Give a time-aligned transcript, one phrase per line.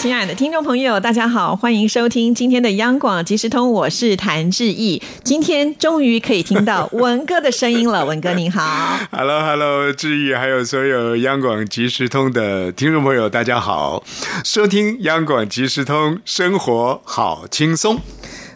[0.00, 5.02] 亲爱的听众朋友，大家好，欢迎收听今天的央广即时通，我是谭志毅。
[5.22, 8.98] 今天终于可以听到 文哥的声音了，文哥您好。
[9.12, 14.02] Hello，Hello，志毅，还有所有央广即时通的听众朋友，大家好，
[14.42, 18.00] 收听央广即时通，生活好轻松。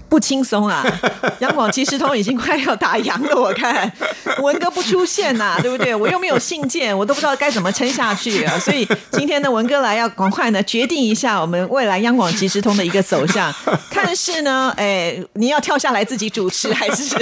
[0.09, 0.85] 不轻松啊！
[1.41, 3.91] 央广即时通已经快要打烊了，我看
[4.39, 5.95] 文哥不出现呐、对不对？
[5.95, 8.59] 我又没有信件，我都不知道该怎么撑下去啊！
[8.59, 13.53] 所以今天呢，文哥来要赶快呢决定一下我们未来央广即时通的一个走向，
[13.91, 17.17] 看是呢，哎，你要跳下来自己主持，还是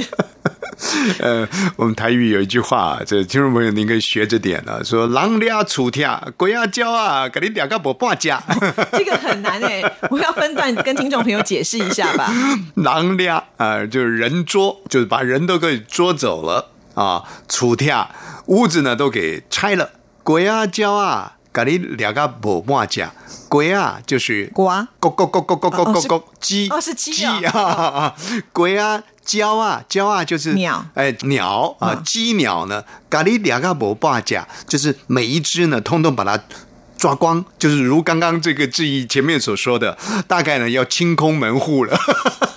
[1.20, 8.42] 呃，我们台语有一句话，这听众朋友您可以学着点啊，说“狼俩楚跳，鬼啊叫啊，给你两个不半价。
[8.92, 9.82] 这个很难哎？
[10.10, 12.32] 我要分段跟听众朋友解释一下吧。
[12.76, 18.10] 狼俩啊，就是人捉，就是把人都给捉走了啊，楚跳
[18.46, 19.90] 屋子呢都给拆了，
[20.22, 23.12] 鬼啊叫啊，给你两个不半价。
[23.48, 28.14] 鬼啊，就是呱咕咕咕咕咕咕咕咕，鸡哦是鸡鸡哦啊，
[28.52, 36.40] 鬼啊， 鸟啊，鸟啊，就是鸟哎，鸟啊，嗯鸡鸟呢，咖喱两个不罢价，就是每一只呢，通通把它。
[36.98, 41.98] 抓光，就是如刚刚这个质疑前面所说的，大概呢要清空门户了。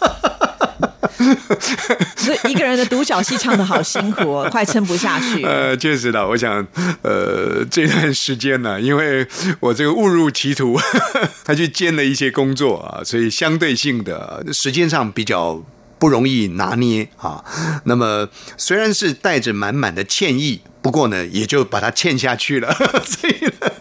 [2.15, 5.43] 所以一个人的独角戏唱的好辛苦哦，快撑不下去。
[5.45, 6.65] 呃，确实的，我想，
[7.01, 9.27] 呃，这段时间呢，因为
[9.59, 10.79] 我这个误入歧途，
[11.43, 15.63] 他去兼了一些工作啊，所以相对性的时间上比较
[15.97, 17.43] 不容易拿捏啊。
[17.85, 22.73] 那么虽然是带着满满的歉意，不过呢，也就把它欠下去了，
[23.05, 23.71] 所以呢。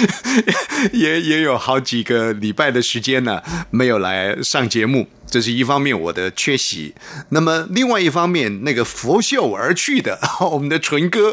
[0.92, 6.94] 也也有好几个礼拜的时间呢，没有来上节目，这是一方面我的缺席。
[7.30, 10.18] 那么另外一方面，那个拂袖而去的
[10.50, 11.32] 我们的纯哥，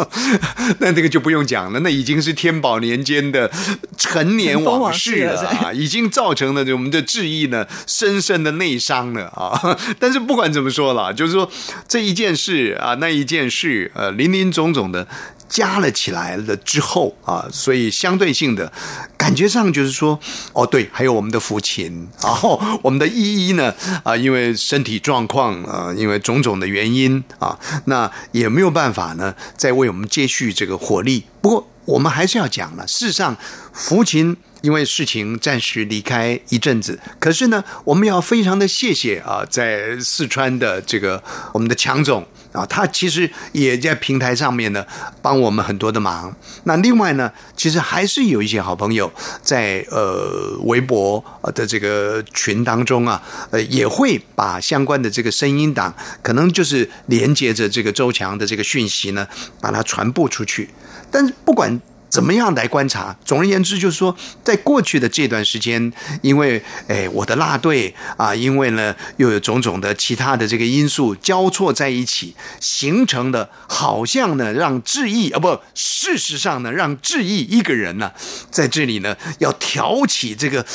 [0.78, 3.50] 那这个就不用讲了，那已经是天宝年间的
[3.96, 9.78] 陈年往事了啊，已经造成了我们的志毅呢深深的内伤了啊。
[9.98, 11.50] 但是不管怎么说了，就是说
[11.88, 15.06] 这一件事啊，那一件事，呃，林林总总的。
[15.50, 18.72] 加了起来了之后啊，所以相对性的
[19.16, 20.18] 感觉上就是说，
[20.54, 23.74] 哦，对，还有我们的父亲， 然后我们的依依呢，
[24.04, 31.26] 啊，因为身体状况啊，因为种种的原因啊，那也没有办法呢，再为我们接续这个火力。
[31.40, 33.36] 不过我们还是要讲了，事实上，
[33.72, 34.36] 福琴。
[34.62, 41.22] 因为事情暂时离开一阵子，可是呢，我们要非常的谢谢啊，在四川的这个
[41.54, 42.22] 我们的强总
[42.52, 44.84] 啊，他其实也在平台上面呢
[45.22, 46.34] 帮我们很多的忙。
[46.64, 49.12] 那另外呢，其实还是有一些好朋友
[49.42, 51.24] 在呃微博
[51.54, 59.26] 的这个群当中啊，呃也会把相关的这个声音档，可能就是连接着这个周强的这个讯息呢，
[59.60, 60.70] 把它传播出去。
[61.10, 61.80] 但是不管。
[62.10, 63.16] 怎么样来观察？
[63.24, 78.10] 总而言之，就是说，在过去的这段时间，因为诶，我的辣队啊，因为呢又有种种的其他的这个因素交错在一起，形成的，好像呢让志毅啊不，事实上呢让志毅一个人呢
[78.50, 80.66] 在这里呢要挑起这个、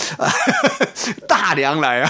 [1.27, 2.09] 大梁来啊，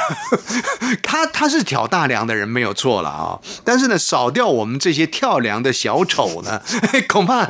[1.02, 6.62] 他他是挑大梁的人没有错了啊，但是呢少掉我们这些跳梁的小丑呢，
[7.10, 7.44] 恐怕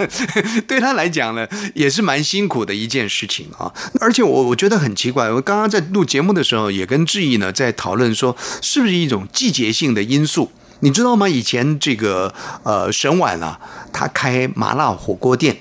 [0.65, 1.45] 对他来讲呢。
[1.73, 10.51] 也是蛮辛苦的一件事情啊，而且我我觉得很奇怪，我刚刚在录节目的时候也跟志毅呢在讨论说，是不是一种季节性的因素？
[10.81, 11.27] 你知道吗？
[11.27, 12.33] 以前这个
[12.63, 13.59] 呃沈婉啊，
[13.91, 15.57] 他开麻辣火锅店。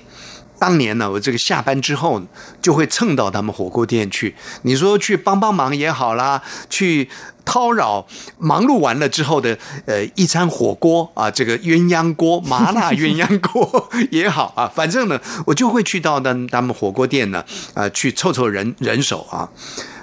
[0.57, 2.21] 当年呢，我这个下班之后
[2.61, 4.35] 就会蹭到他们火锅店去。
[4.63, 7.09] 你说去帮帮忙也好啦，去
[7.45, 8.07] 叨扰
[8.37, 17.43] 忙碌完了之后的呃一餐火锅啊，这个鸳鸯锅、麻辣鸳鸯锅也好啊，反正呢，我就会去到他他们火锅店呢
[17.73, 19.49] 啊去凑凑人人手啊。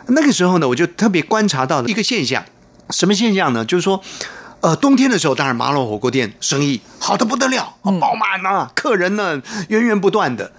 [0.08, 2.44] 那个时候呢，我就特别观察到了一个现象，
[2.90, 3.64] 什么现象呢？
[3.64, 4.02] 就是说。
[4.62, 10.52] 呃，冬天的时候，当然麻辣火锅店生意好的不得了，爆满啊，客人呢源源不断的。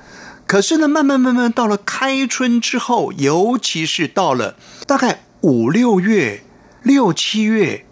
[0.46, 6.44] 可是呢，慢慢慢慢到了开春之后，尤其是到了大概五六月、
[6.82, 7.86] 六七月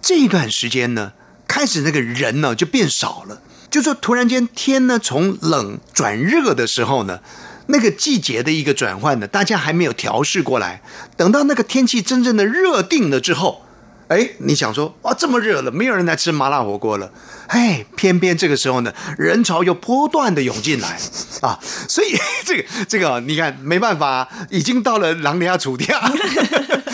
[0.00, 1.12] 这段时间呢，
[1.46, 3.42] 开始那个人呢就变少了。
[3.70, 7.20] 就说突然间天呢从冷转热的时候呢，
[7.66, 10.80] 那个季节的一个转换呢，大家还没有调试过来。
[11.18, 13.66] 等到那个天气真正的热定了之后，
[14.08, 17.10] 哎，你想说哇，这么热了，没有人来吃麻辣火锅了。
[17.48, 20.98] 哎，偏偏这个时候呢，人潮又不断的涌进来，
[21.42, 21.58] 啊，
[21.88, 25.98] 所以 这个这个你看没办法，已经到了狼牙楚掉，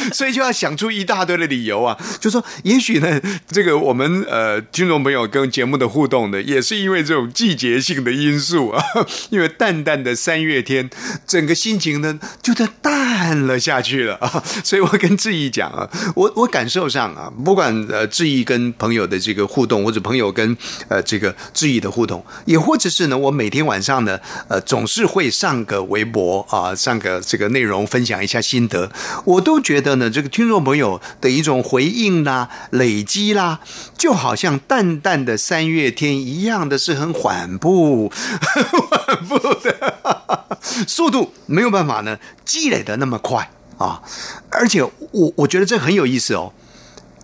[0.12, 8.82] 所以就要想出一大堆的理由啊，就说也许呢，这个我们呃听众朋友跟节目的互动呢，也是因为这种季节性的因素啊，
[9.30, 10.88] 因为淡淡的三月天，
[11.26, 14.16] 整个心情呢就在淡了下去了。
[14.16, 20.56] 啊， 所以我跟志毅讲啊，我我感受上啊，不管呃志毅跟朋友的这个互动，或者朋友跟
[20.88, 24.18] 呃这个志毅的互动，也或者是呢，我每天晚上呢，
[24.48, 28.90] 呃总是会上个微博啊，上个这个内容分享一下心得，
[29.24, 33.60] 我都觉得呢，这个听众朋友的一种回应啦、累积啦，
[33.96, 40.46] 就好像淡淡的三月天一样的是很缓步、 缓步的
[40.86, 44.02] 速度，没有办法呢积累的那么快啊，
[44.50, 46.52] 而且我我觉得这很有意思哦，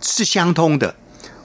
[0.00, 0.94] 是相通的。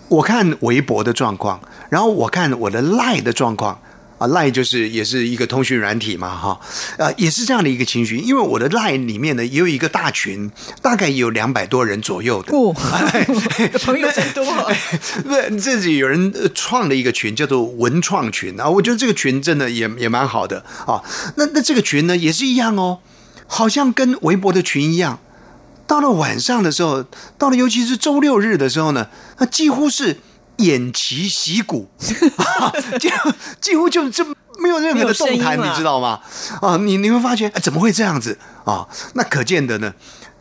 [0.08, 1.60] 我看微博的状况，
[1.90, 3.82] 然后我看我的赖的状况
[4.18, 6.60] 啊，lie 就是也是一个通讯软体嘛，哈，
[6.98, 8.16] 呃，也是这样的一个情绪。
[8.18, 10.50] 因为我的 lie 里面呢，也有一个大群，
[10.82, 12.74] 大概有两百多人左右的，哦，
[13.84, 14.46] 朋友真多。
[15.24, 21.04] 不，这里有人呃创了一个群，叫做文创群啊，我觉得这个群真的也也蛮好的啊。
[21.36, 23.00] 那那这个群呢，也是一样哦，
[23.48, 25.20] 好像跟微博的群一样。
[25.88, 27.06] 到了晚上的时候，
[27.38, 29.08] 到了尤其是周六日的时候呢，
[29.38, 30.18] 那几乎是
[30.58, 33.10] 偃旗息鼓， 几
[33.62, 34.24] 几乎就这
[34.60, 36.20] 没有任何的动弹，你知道吗？
[36.62, 38.88] 啊，你你会发觉、哎怎么会这样子啊？
[39.14, 39.94] 那可见的呢，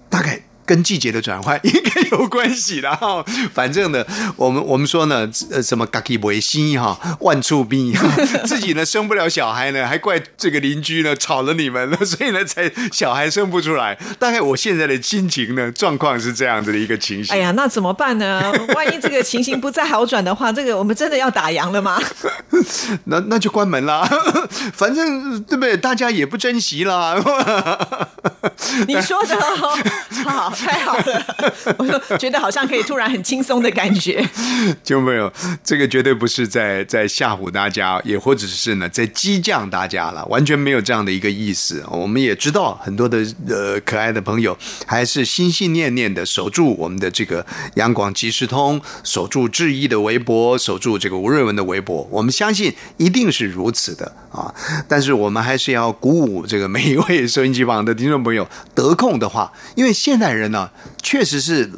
[0.09, 0.43] 大概。
[0.67, 4.05] 跟季节的转换 应该有关系的哈，反正呢，
[4.37, 7.93] 我们我们说呢，呃，什么 “gaki 为心”哈，万处逼，
[8.47, 13.99] 自己呢生不了小孩呢，还怪这个邻居呢吵了你们了，所以呢才小孩生不出来。
[14.19, 17.35] 大概我现在的心情呢，状况是这样子的一个情形。
[17.35, 18.53] 哎呀，那怎么办呢？
[18.75, 22.01] 万一这个情形不再好转的话，这个我们真的要打烊了吗？
[23.05, 24.09] 那那就关门啦，
[24.73, 25.77] 反正对不对？
[25.77, 27.17] 大家也不珍惜啦。
[28.87, 29.77] 你说的哦，
[30.25, 34.27] 好，太好了，我说觉得好像可以突然很轻松的感觉。
[34.83, 35.33] 就没有
[35.63, 41.85] 这个绝对不是在在吓唬大家，也或者是呢在激将大家了，完全没有这样的一个意思。
[41.91, 43.19] 我们也知道很多的
[43.49, 44.57] 呃可爱的朋友
[44.87, 47.45] 还是心心念念的守住我们的这个
[47.75, 52.07] 阳广即时通，守住志毅的微博，守住这个吴瑞文的微博。
[52.11, 54.53] 我们相信一定是如此的啊！
[54.89, 60.69] 但是我们还是要鼓舞这个每一位收音机旁的听众朋友有得空的话，因为现代人呢
[61.03, 61.71] 确实是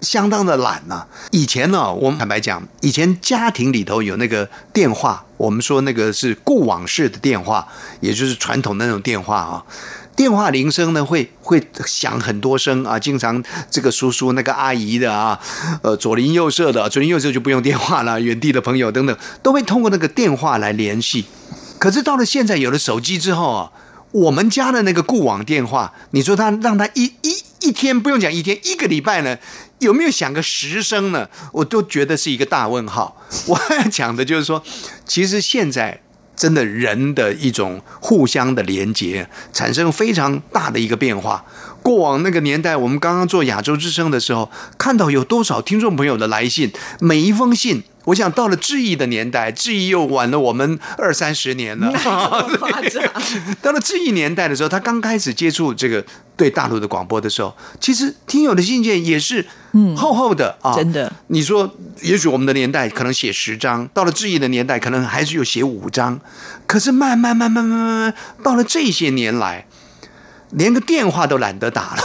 [0.00, 7.66] 相当的懒呐、以前呢，我们坦白讲，以前家庭里头有那个电话，我们说那个是固网式的电话，
[8.00, 9.64] 也就是传统的那种电话啊。
[10.16, 15.40] 电话铃声呢会会响很多声啊，经常这个叔叔那个阿姨的啊，
[15.82, 21.24] 呃左邻右舍的，左邻右舍就不用电话了， 远地的朋友等等都会通过那个电话来联系。
[21.78, 23.70] 可是到了现在有了手机之后啊，
[24.12, 29.38] 我们家的那个固网电话，你说他让他一一一天不用讲一天，一个礼拜呢，
[29.78, 31.28] 有没有响个十声呢？
[31.52, 33.16] 我都觉得是一个大问号。
[33.46, 34.62] 我要讲的就是说，
[35.06, 36.00] 其实现在
[36.34, 41.44] 真的人的一种互相的连接，产生非常大的一个变化。
[41.82, 47.84] 过往那个年代，我们刚刚做亚洲之声的时候，看到有多少听众朋友的来信，每一封信。
[48.10, 51.92] 我想到了质疑的年代，质疑又晚了我们二三十年了。
[53.62, 56.04] 到了质疑年代的时候，他刚开始接触这个
[56.36, 59.46] 对大陆的广播的时候，其实听友的信件也是
[59.96, 61.12] 厚厚的啊，真的。
[61.28, 66.20] 你说，也许我们的年代可能写十张，到了质疑的年代，可能还是有写五张。
[66.66, 69.66] 可是慢慢慢慢慢慢慢，到了这些年来，
[70.50, 72.02] 连个电话都懒得打了。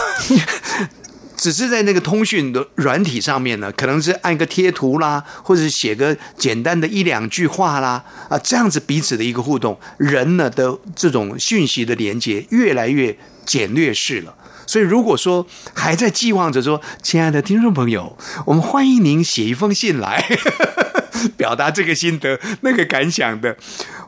[1.36, 14.34] 只是在那个通讯的软体上面呢，可能是按个贴图啦，或者是写个简单的一两句话啦，啊，这样子彼此的一个互动，人呢的这种讯息的连接越来越简略式了。
[14.66, 20.24] 所以，如果说还在寄望着说，亲爱的听众朋友，我们欢迎您写一封信来，
[21.36, 23.56] 表达这个心得、那个感想的，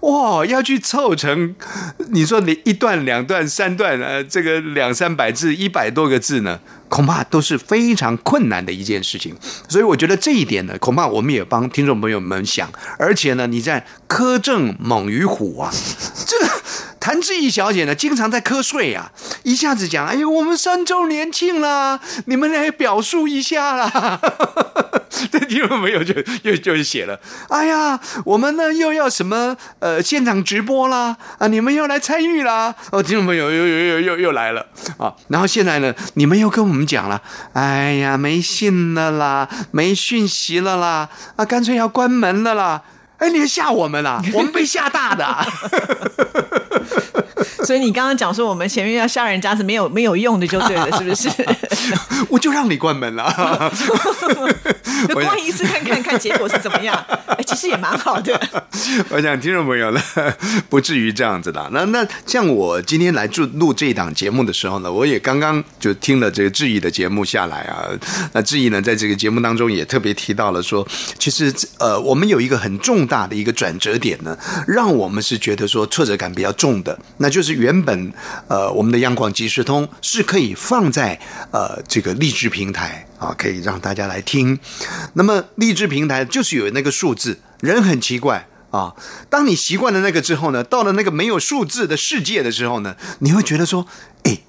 [0.03, 1.55] 哇，要去凑成，
[2.11, 9.35] 你说你一段、两段、三段，呃，这个两三百字、一百多个字呢，恐怕都是非常困难的一件事情。
[9.69, 15.73] 所以，我觉得这一点呢，恐怕我们也帮听众朋友们想，而且呢，你在苛政猛于虎啊，
[16.27, 16.37] 这。
[17.09, 19.11] 谭志毅小姐呢，经常在瞌睡啊，
[19.43, 24.21] 一下子讲：“哎呦，我们三周年庆啦，你们来表述一下啦。
[25.33, 26.13] ”这听众朋友就
[26.43, 34.67] 又就写了：“哎呀，我们呢又要什么呃现场直播啦啊，你们要来参与啦。”哦，听众朋友又又又又又来了
[34.99, 35.15] 啊！
[35.29, 37.23] 然后现在呢，你们又跟我们讲了
[37.55, 42.83] ：“哎呀，没信了啦，没讯息了啦，啊，干脆要关门了啦。”
[43.19, 44.23] 哎，你吓我们啦！
[44.35, 45.47] 我们被吓大的、啊。
[47.65, 51.29] 所以你刚刚讲说我们前面要吓人家是没有没有用的，就对了，是不是？
[52.31, 53.71] 我就让你关门了。
[55.09, 56.95] 就逛一次看看看结果是怎么样？
[57.27, 58.41] 哎，其实也蛮好的。
[59.11, 60.01] 我想听众朋友呢，
[60.69, 61.69] 不至于这样子的。
[61.73, 67.89] 那那像我今天来录录这一档节目的时候呢，我也刚刚就听了这个志毅的节目下来啊。
[68.33, 70.87] 那志毅呢，在这个节目当中也特别提到了说，
[71.19, 78.13] 其实呃，我们有一个很重大的一个转折点呢，让我们是觉得说挫折感比较重的，那就是原本
[78.49, 81.19] 呃我们的央广即时通是可以放在
[81.53, 84.59] 呃这个励志平台啊，可以让大家来听。
[85.15, 88.95] 那么励志平台就是有那个数字，人很奇怪啊。
[89.29, 93.87] 当你习惯了那个之后呢，到了那个没有数字的世界的时候呢，你会觉得说，
[94.25, 94.41] 哎，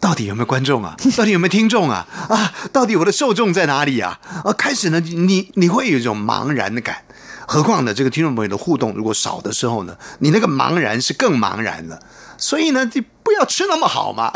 [0.00, 0.96] 到底有没有观众啊？
[1.16, 2.06] 到底有没有听众啊？
[2.28, 4.18] 啊，到底我的受众在哪里啊？
[4.44, 7.04] 啊，开始呢，你你会有一种茫然的感。
[7.48, 12.00] 何况呢，这个听众朋友的互动如果少的时候呢，你那个茫然是更茫然了。
[12.38, 14.32] 所以呢，你不要吃那么好嘛。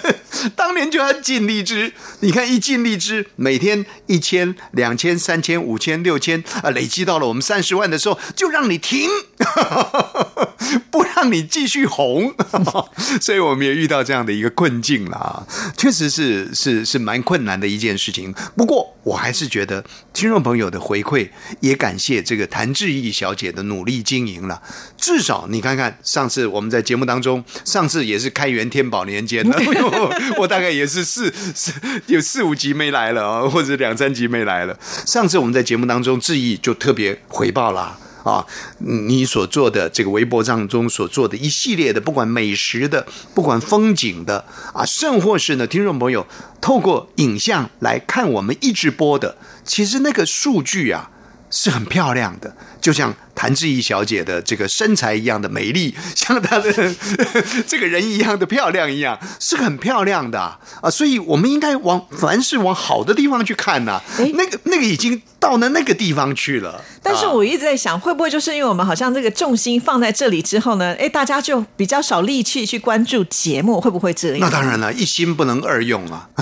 [0.54, 9.08] 当年就要进荔枝，你看一进荔枝，每天一千、两千、三千、五千、六千啊，累积到了我们三十万的时候，就让你停，
[10.90, 12.34] 不让你继续红。
[13.20, 15.46] 所以我们也遇到这样的一个困境了啊，
[15.76, 18.34] 确实是是是蛮困难的一件事情。
[18.56, 21.28] 不过我还是觉得听众朋友的回馈，
[21.60, 24.62] 也感谢这个谭志毅小姐的努力经营了。
[24.96, 29.58] 至少你看看，上次我们在节目当中，上次也是开元天宝年间的。
[30.38, 31.72] 我大概也是四四
[32.06, 34.78] 有四五集没来了啊，或者两三集没来了。
[35.06, 38.44] 上次我们在节目当中，志毅就特别回报了啊，
[38.78, 46.26] 你所做的这个微博当中所做的一系列的，不管美食的，不管风景的啊，甚或是呢，听众朋友
[46.60, 51.10] 透过影像来看我们一直播的，其实那个数据啊
[51.50, 53.14] 是很漂亮的，就像。
[53.36, 56.72] 谭志怡小姐的这个身材一样的美丽， 像她的
[57.66, 60.88] 这个人一样的漂亮一样，是很漂亮的啊！
[60.88, 64.00] 所以我们应该往凡是往好的地方去看呐。
[64.34, 66.80] 那个那个已经到了那个地方去了。
[67.02, 70.94] 但是我一直在想，会不会就是因为我们好像这个重心放在这里之后呢？
[70.96, 74.38] 哎，大家就比较少力气去关注节目，会不会这样？
[74.40, 76.28] 那当然了，一心不能二用啊。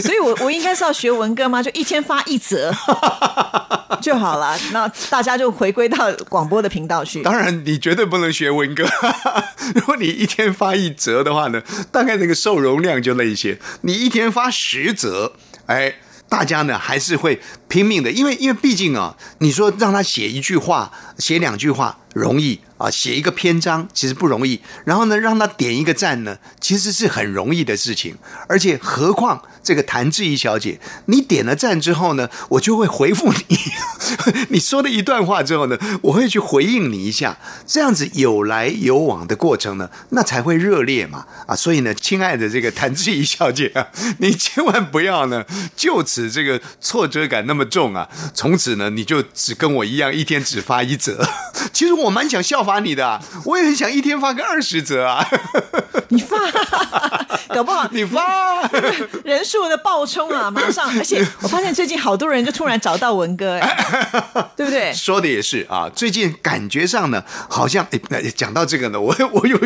[0.00, 1.60] 所以我我应该是要学文哥吗？
[1.60, 2.72] 就一天发一则
[4.00, 4.56] 就好了。
[4.72, 5.30] 那大家。
[5.40, 7.22] 就回归到广播的频道去。
[7.22, 8.84] 当然，你绝对不能学文哥。
[9.74, 13.58] 如果你一天发一折的话呢，大概那个受容量就那一些。
[13.82, 15.32] 你一天发十折，
[15.64, 15.94] 哎，
[16.28, 24.60] 大家呢还是会拼命的，因为因为毕竟啊，你说让他写一句话、写两句话容易啊，写一个篇章其实不容易。
[24.84, 28.16] 然后呢，让他点一个赞呢，其实是很容易的事情。
[28.48, 29.42] 而且何况。
[29.62, 33.58] 这个谭志怡小姐，你点了赞之后呢，我就会回复你。
[34.48, 37.36] 你说了一段话之后呢，我会去回应你一下。
[37.66, 41.54] 这样子有来有往的过程呢，那才会热烈嘛啊！
[41.54, 43.86] 所以呢，亲爱的这个谭志怡小姐啊，
[44.18, 45.44] 你千万不要呢
[45.76, 48.08] 就此这个挫折感那么重啊。
[48.32, 51.22] 从此呢，你就只跟我一样，一天只发一则。
[51.70, 55.26] 其实我蛮想效法你的，我也很想一天发个二十折啊。
[56.12, 56.36] 你发，
[57.54, 58.62] 搞不好你发
[59.24, 59.40] 人。
[59.50, 60.88] 数的爆冲啊，马上！
[60.96, 63.76] 而且我发现最近好多人就突然找到文哥，哎，
[64.54, 64.92] 对不对？
[64.92, 69.58] 说的也是啊，最近感觉上呢，好像哎，讲到这个呢，我我有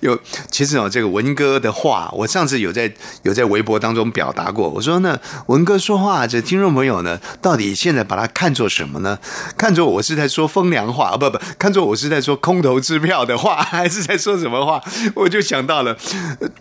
[0.00, 0.18] 有，
[0.50, 9.18] 其实哦，这个文哥的话，我上次有在有在微博当中表达过，我说呢，文哥说话，这听众朋友呢，到底现在把他看作什么呢？
[9.56, 14.82] 看作我是在说风凉话啊，不不，看作我是在说空头支票的话，还是在说什么话？
[15.14, 15.96] 我就想到了，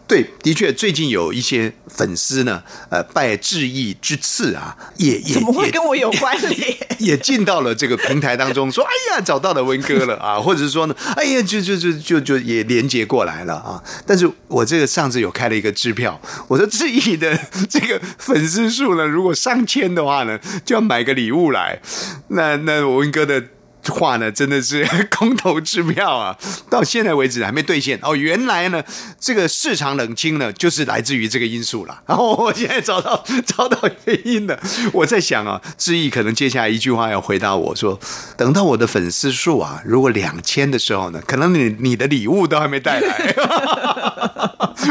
[0.08, 2.64] 对，的确，最近有一些粉丝呢。
[2.90, 6.78] 呃，拜致意之赐啊，也也怎么会跟我有关联？
[7.00, 13.82] 也进到了这个平台当中，说哎呀，找到了文哥了啊，或者是说呢，哎呀，就就就就就也连接过来了啊。
[14.06, 21.80] 但是我这个上次有开了一个支票，我说致意的这个粉丝数呢，如果上千的话呢，就要买个礼物来。
[22.28, 23.42] 那那文哥的。
[23.86, 26.38] 话呢，真的是 空头支票啊！
[26.70, 28.16] 到现在为止还没兑现哦。
[28.16, 28.84] 原来呢，
[29.20, 32.02] 这个市场冷清呢，就是来自于这个因素了。
[32.08, 34.60] 然后我现在找到 找到原因了。
[34.94, 38.00] 我在想啊，志毅可能接下来一句话要回答我说：
[38.38, 43.34] 等到我的粉丝数啊，如果两千的时候呢，可能你你的礼物都还没带来。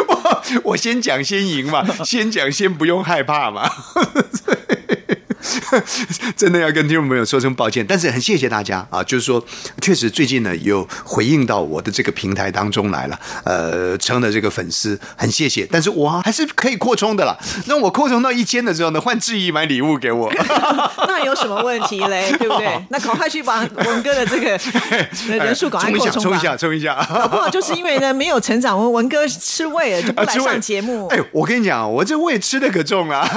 [0.08, 3.70] 我我先讲先赢嘛，先讲先不用害怕嘛。
[6.36, 9.44] 真的要跟听众朋友说声抱歉，但是很谢谢大家啊，就是说，
[9.80, 15.66] 确实最近呢有回应到我的这个平台当中来了，呃，成了这个粉丝，很谢谢。
[15.70, 17.36] 但是我还是可以扩充的啦，
[17.66, 20.32] 那我扩充到一千的时候呢，换志毅买礼物给我。
[21.06, 22.32] 那有什么问题嘞？
[22.38, 22.84] 对不对？
[22.90, 24.58] 那赶快去把文哥的这个
[25.44, 27.20] 人数赶快扩充冲一下，冲一下，冲一下。
[27.20, 31.06] 搞不好就是因为呢没有成长，文文哥吃胃了就不来上节目。
[31.08, 33.28] 哎，我跟你讲，我这胃吃的可重啊，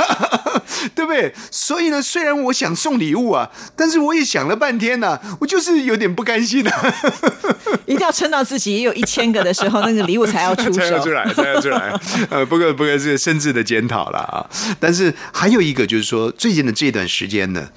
[0.95, 1.33] 对不对？
[1.51, 6.93] 所以呢，虽然我想送礼物啊，但是我也想了半天呢，我就是有点不甘心啊。
[7.85, 11.99] 一定要撑到自己也有一千个的时候，那个礼物才要出手， 才要出来，才要出来。
[12.29, 14.45] 呃，不过不过是深挚的检讨了啊。
[14.79, 17.67] 但是还有一个就是说，最近的这段时间呢，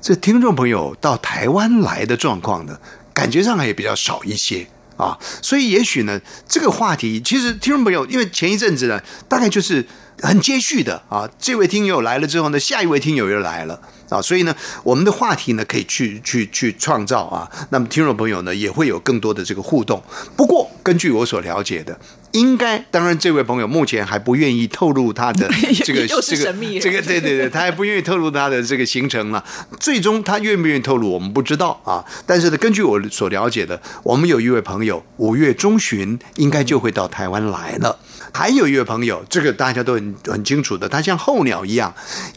[0.00, 2.78] 这听众朋友到台湾来的状况呢，
[3.12, 4.66] 感觉上也比较少一些。
[4.96, 9.84] 啊，所以也许呢，这个话题其实听众朋友，因为前一阵子呢，大概就是
[10.20, 20.02] 很接续的啊，这位听友来了之后呢，下一位听友又来了啊，所以呢，我们的话题呢可以去去去创造啊，那么听众朋友呢也会有更多的这个互动。
[20.36, 21.98] 不过根据我所了解的。
[22.34, 25.48] 应该，当然，这位朋友目前还不愿意透露他的
[25.84, 29.44] 这个这个这个对对对，他还不愿意透露他的这个行程了。
[29.78, 32.04] 最终他愿不愿意透露，我们不知道啊。
[32.26, 37.96] 但是呢，根据我所了解的，我们有一位朋友五月中旬应该就会到台湾来了。
[38.36, 41.94] 还有一位朋友，这个大家都很很清楚的，他像候鸟一样，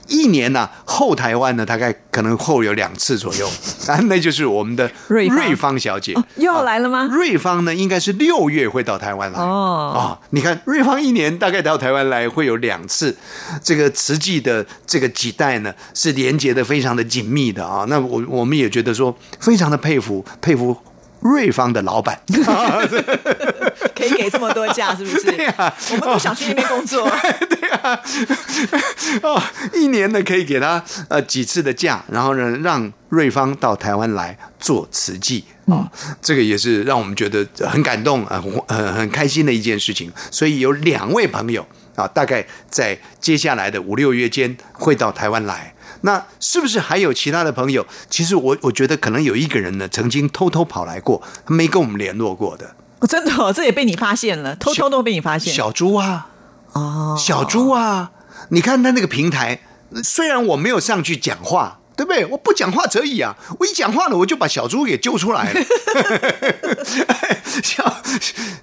[0.07, 3.49] 一年呢后台湾呢大概可能后有两次左右，
[3.87, 7.09] 啊， 那就是我们的瑞瑞芳小姐又要来了吗？
[7.11, 13.17] 瑞芳呢应该是六月会到台湾来哦啊，你看瑞芳一年大概到台湾来会有两次，
[13.63, 20.77] 这个慈济的这个几代呢是连接的非常的紧密的啊，那我我们也觉得说非常的佩服佩服。
[21.19, 22.21] 瑞芳的老板
[23.95, 25.27] 可以给这么多假，是不是？
[25.91, 27.09] 我们不想去那边工作。
[27.49, 27.99] 对啊，
[29.23, 29.41] 哦，
[29.73, 35.89] 一年呢可以给他呃几次的假，然后呢让瑞芳到台湾来做慈济啊，
[36.21, 40.11] 这个也是让我们觉得很感动啊，很很开心的一件事情。
[40.31, 41.65] 所以有两位朋友
[41.95, 45.73] 啊，大概在接下来的五六月间会到台湾来。
[46.01, 47.85] 那是不是还有其他的朋友？
[48.07, 52.75] 其实我我觉得可能有一个人呢，曾经偷偷跑来过，没跟我们联络过的。
[52.99, 55.53] 哦，真的哦，这也被你发现了，偷偷都被你发现。
[55.53, 56.27] 小猪啊，
[56.73, 58.11] 哦，小猪啊，
[58.49, 59.61] 你看他那个平台，
[60.03, 62.25] 虽然我没有上去讲话，对不对？
[62.25, 65.61] 我不讲话则已啊，我一讲话了，我就把小猪给揪出来了。
[67.63, 68.01] 小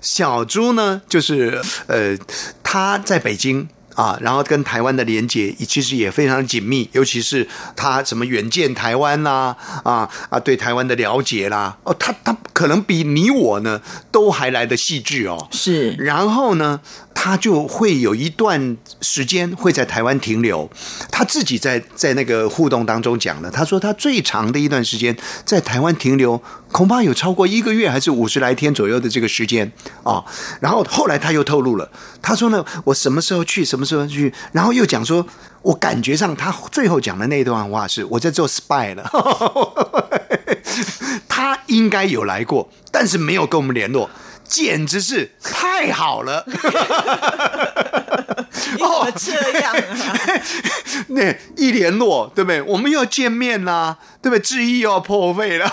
[0.00, 2.16] 小猪呢，就是呃，
[2.62, 3.68] 他在北京。
[3.94, 13.80] 啊，然后跟台湾的连接其实也非常紧密，尤其是他什么远见台湾啦，啊啊，对台湾的了解啦，哦，他他可能比你我呢
[14.10, 15.48] 都还来的细致哦。
[15.50, 16.80] 是，然后呢？
[17.16, 20.68] 他就会有一段时间会在台湾停留，
[21.10, 26.42] 他自己在在那个互动当中讲了，他说他最长的一段时间在台湾停留，
[26.74, 29.70] 恐怕有超过一个月还是五十来天左右的这个时间
[30.02, 30.24] 啊。
[30.58, 31.88] 然后后来他又透露了，
[32.20, 35.24] 他说呢，我什么时候去，什么时候去，然后又讲说，
[35.62, 39.08] 我感觉上他最后讲的那段话是我在做 spy 了，
[41.30, 44.10] 他应该有来过，但是没有跟我们联络。
[44.46, 46.44] 简直是太好了！
[48.78, 49.80] 哦，这样啊？
[51.08, 51.34] 那
[51.68, 52.60] 一联络，对不对？
[52.62, 54.40] 我们要见面啦，对不对？
[54.40, 55.70] 志毅又要破费了，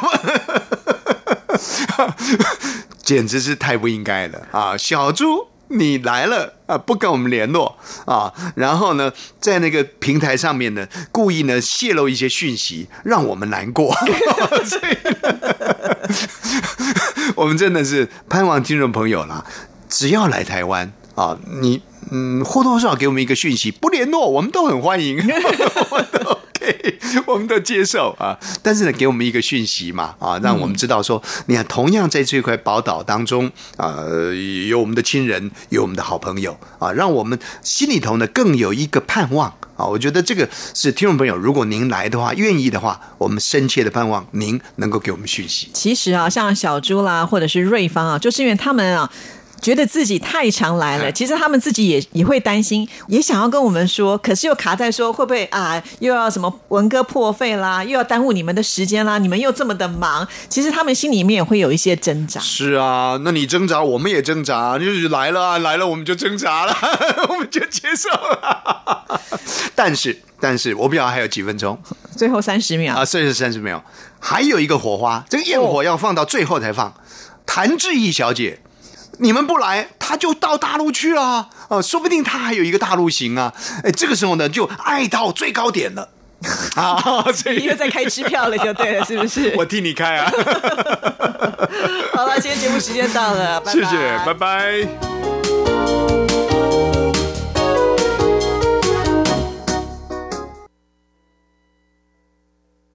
[3.04, 4.78] 简直是太不应该了啊！
[4.78, 5.48] 小猪。
[5.74, 13.96] 你来了啊，不跟我们联络啊，然后呢，在那个平台上面呢，故意呢泄露一些讯息，让我们难过。
[17.36, 19.46] 我们真的是盼望听众朋友啦，
[19.88, 25.18] 只要来台湾啊，你嗯或多或少给我们一个讯息，不联络我们都很欢迎。
[27.26, 33.98] 我们都接受啊，但是呢，给我们一个讯息嘛，啊，让我们知道说，你看，同样在这块宝岛当中啊，
[34.70, 39.86] 有我们的亲人，有我们的好朋友啊，让我们心里头呢更有一个盼望啊。
[39.86, 45.70] 我觉得这个是听众朋友，如果您来的话，愿意的话，我们深切的盼望您能够给我们讯息。
[45.74, 49.12] 其实啊，像小朱啦，或者是瑞芳啊，就是因为他们啊。
[49.62, 62.40] 觉得自己太常来了，其实他们自己也也会担心，也想要跟我们说，可是又卡在说会不会啊，又要什么文哥破费啦，又要耽误你们的时间啦，你们又这么的忙，其实他们心里面也会有一些挣扎。
[62.42, 66.76] 是啊，那你挣扎，我们也挣扎，就是来了啊，来了我们就挣扎了，
[67.30, 69.06] 我们就接受了。
[69.76, 71.78] 但是，但是我不知道还有几分钟，
[72.18, 73.84] 最后三十秒啊，剩下三十秒，
[74.20, 76.94] 还有一个火花，这个焰火要放到最后才放。
[77.46, 78.60] 谭志毅小姐。
[79.22, 81.80] 你们不来，他就到大陆去了啊！
[81.82, 83.54] 说不定他还有一个大陆行啊！
[83.84, 86.10] 哎，这个时候呢，就爱到最高点了
[86.76, 89.54] 好， 所以你又在开支票了，就对了，是不是？
[89.58, 90.32] 我替你开啊，
[92.14, 96.31] 好了，今天节目时间到了，拜拜谢谢，拜拜。